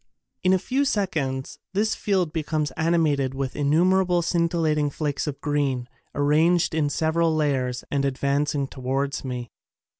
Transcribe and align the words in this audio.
In 0.43 0.51
a 0.51 0.57
few 0.57 0.83
seconds 0.83 1.59
this 1.75 1.93
field 1.93 2.33
becomes 2.33 2.71
ani 2.71 2.97
mated 2.97 3.35
with 3.35 3.55
innumerable 3.55 4.23
scintillating 4.23 4.89
flakes 4.89 5.27
of 5.27 5.39
green, 5.41 5.87
arranged 6.15 6.73
in 6.73 6.89
several 6.89 7.35
layers 7.35 7.83
and 7.91 8.03
advancing 8.03 8.65
towards 8.67 9.23
me. 9.23 9.51